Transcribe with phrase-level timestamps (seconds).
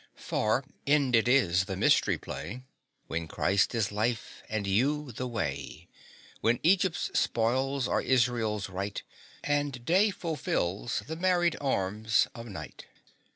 [0.17, 2.63] For ended is the Mystery Play,
[3.05, 5.89] When Christ is life, and you the way;
[6.39, 8.99] When Egypt's spoils are Israel's right,
[9.43, 12.87] And Day fulfils the married arms of Night.